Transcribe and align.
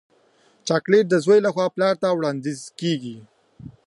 چاکلېټ 0.67 1.05
د 1.09 1.15
زوی 1.25 1.39
له 1.45 1.49
خوا 1.53 1.65
پلار 1.75 1.95
ته 2.01 2.07
وړاندیزېږي. 2.17 3.17